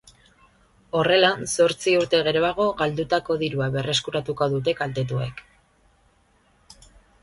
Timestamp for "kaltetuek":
4.85-5.49